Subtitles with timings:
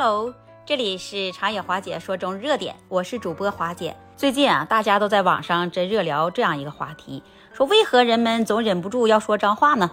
[0.00, 0.32] Hello，
[0.64, 3.96] 这里是长野华姐说中热点，我是主播华姐。
[4.16, 7.20] 最近啊，大家都在网上这热聊这样一个话题，
[7.52, 9.90] 说为何人们总忍不住要说脏话呢？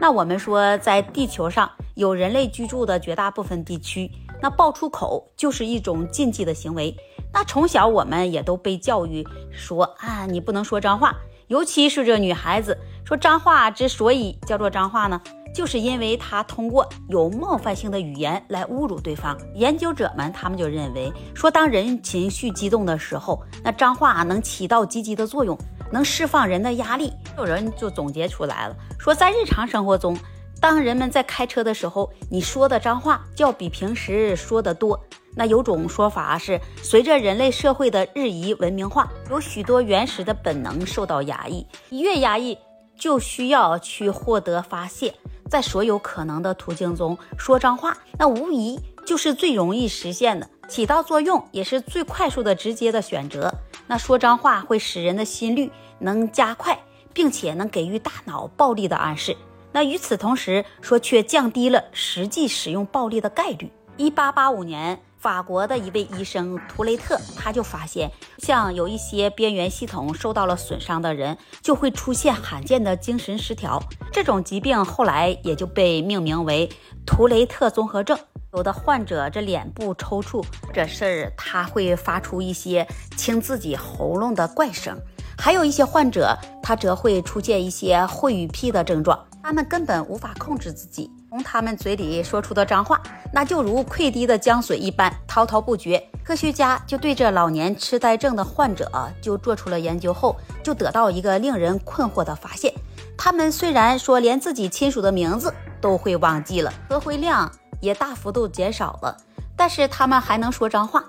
[0.00, 4.10] 那我们说，在地球上有人类居住的绝大部分地区，
[4.40, 6.96] 那爆出口就是一种禁忌的行为。
[7.30, 11.14] 那从小我们也都被教育说啊，你不能说脏话，
[11.48, 15.20] 尤其是这女孩子说脏话之所以叫做脏话呢？
[15.54, 19.36] 就是因为他通过有冒犯性的语言来侮辱对方。
[19.54, 25.58] 研究者们他们就认为说，当人情绪激动的时候，那脏话能起到积极的作用，
[25.90, 27.12] 能释放人的压力。
[27.36, 30.16] 有人就总结出来了，说在日常生活中，
[30.60, 34.98] 当人们在开车的时候，你说的脏话就要比平时说的多。
[35.34, 42.58] 那有种说法是，随着人类社会的日益文明化，有许多原始的本能受到压抑，越压抑
[42.98, 45.14] 就需要去获得发泄。
[45.52, 53.52] 在所有可能的途径中说脏话，那无疑就是最容易实现的，起到作用也是最快速的、直接的选择。
[53.86, 59.36] 那说脏话会使人的心率能加快，并且能给予大脑暴力的暗示。
[59.72, 63.70] 那与此同时，说却降低了实际使用暴力的概率。
[63.98, 64.98] 一八八五年。
[65.22, 73.80] 法国的一位医生图雷特，他就发现，像有一些边缘系统受到了损伤的人，就会出现罕见的精神失调。
[74.12, 76.68] 这种疾病后来也就被命名为
[77.06, 78.18] 图雷特综合症。
[78.52, 82.84] 有的患者这脸部抽搐，或者是他会发出一些
[83.16, 85.00] 清自己喉咙的怪声。
[85.38, 91.08] 还有一些患者，他则会出现一些秽语癖的症状，他们根本无法控制自己。
[91.32, 93.00] 从他们嘴里说出的脏话，
[93.32, 96.06] 那就如溃堤的江水一般滔滔不绝。
[96.22, 98.86] 科学家就对这老年痴呆症的患者
[99.22, 102.70] 就做出了研究后，就得到一个令人困惑的发现：
[103.16, 109.16] 他们虽然说连自己亲属的名字都会忘记了，词汇量也大幅度减少了，
[109.56, 111.02] 但是他们还能说脏话。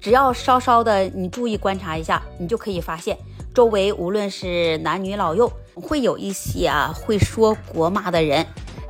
[0.00, 3.18] 只要稍稍的你注意观察一下，你就可以发现，
[3.52, 8.46] 周围无论是男女老幼，会有一些啊会说国骂的人。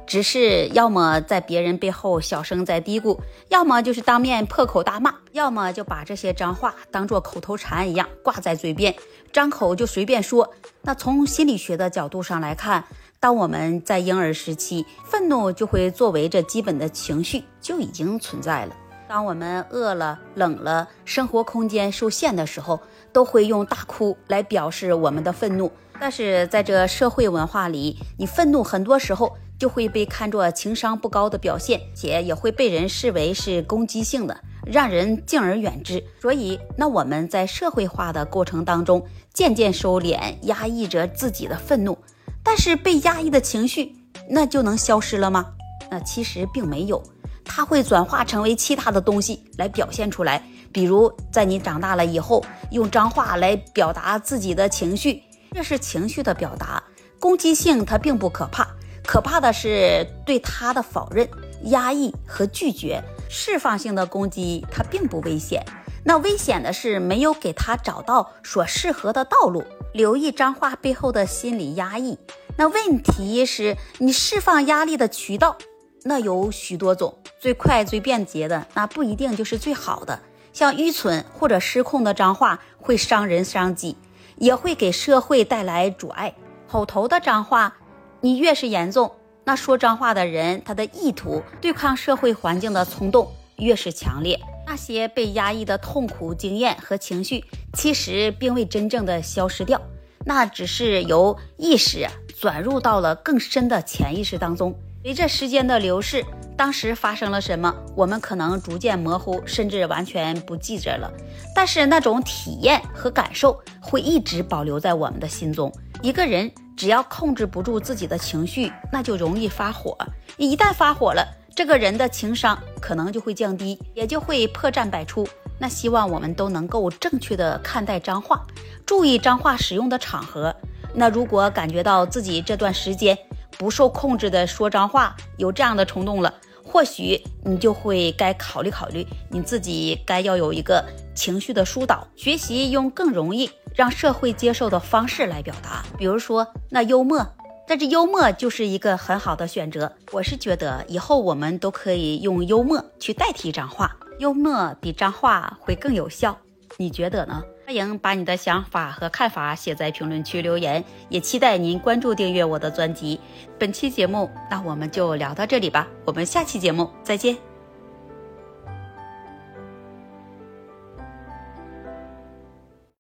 [0.06, 8.94] 只是要么在别人背后小声在嘀咕，要么就是当面破口大骂，要么就把这些脏话当做口头禅一样挂在嘴边，
[9.32, 10.52] 张口就随便说。
[10.82, 12.84] 那从心理学的角度上来看，
[13.18, 18.76] 当我们在婴儿时期，愤怒就会作为这基本的情绪就已经存在了。
[19.08, 22.78] 当我们饿了、冷了、生活空间受限的时候，
[23.12, 25.72] 都会用大哭来表示我们的愤怒。
[25.98, 29.34] 但是在这社会文化里，你愤怒很多时候。
[29.64, 36.04] 就会被看作情商不高的表现，且也会被人视为是攻击性的，让人敬而远之。
[36.20, 41.96] 所以，那我们在社会化的过程当中，渐渐收敛、压抑着自己的愤怒，
[42.42, 43.96] 但是被压抑的情绪，
[44.28, 45.46] 那就能消失了吗？
[45.90, 47.02] 那其实并没有，
[47.42, 50.44] 它会转化成为其他的东西来表现出来。
[50.74, 55.22] 比如，在你长大了以后，用脏话来表达自己的情绪，
[55.52, 56.84] 这是情绪的表达，
[57.18, 58.68] 攻击性它并不可怕。
[59.14, 61.28] 可怕的是对他的否认、
[61.66, 63.00] 压抑和拒绝。
[63.28, 65.64] 释放性的攻击，他并不危险。
[66.02, 69.62] 那危险的是没有给他找到所适合的道路。
[69.92, 72.18] 留意脏话背后的心理压抑。
[72.56, 75.58] 那问题是，你释放压力的渠道，
[76.02, 77.16] 那有许多种。
[77.38, 80.18] 最快最便捷的，那不一定就是最好的。
[80.52, 83.96] 像愚蠢或者失控的脏话，会伤人伤己，
[84.38, 86.34] 也会给社会带来阻碍。
[86.68, 87.76] 口头的脏话。
[88.24, 89.12] 你越是严重，
[89.44, 94.40] 那说脏话的人，他的意图对抗社会环境的冲动越是强烈。
[94.66, 99.78] 那些被压抑的痛苦经验和情绪，其实并未真正的消失掉，
[100.24, 102.06] 那只是由意识
[102.40, 104.74] 转入到了更深的潜意识当中。
[105.02, 106.24] 随着时间的流逝，
[106.56, 111.12] 当时发生了什么，我们可能逐渐模糊，甚至完全不记着了。
[111.54, 115.70] 但是那种体验和感受会一直保留在我们的心中。
[116.00, 116.50] 一个人。
[116.76, 119.96] 只要控制不住自己的情绪，那就容易发火。
[120.36, 125.26] 一旦发火了，这个人的情商可能就会降低，也就会破绽百出。
[125.58, 128.44] 那希望我们都能够正确的看待脏话，
[128.84, 130.54] 注意脏话使用的场合。
[130.92, 133.16] 那如果感觉到自己这段时间
[133.56, 136.34] 不受控制的说脏话，有这样的冲动了，
[136.74, 140.84] 或许你就会该考虑考虑，你自己该要有一个
[141.14, 143.48] 情绪的疏导，学习用更容易。
[143.76, 147.24] 让社会接受的方式来表达，比如说那幽默，
[147.68, 149.92] 但是幽默就是一个很好的选择。
[150.10, 156.36] 我是觉得以后我们都可以用幽默去代替脏话，幽默比脏话会更有效。
[156.76, 157.40] 你觉得呢？
[157.66, 163.18] 欢迎把你的想法和看法写在评论区留言，也期待您关注订阅我的专辑。
[163.58, 167.53] 本期节目，那我们就聊到这里吧，我们下期节目再见。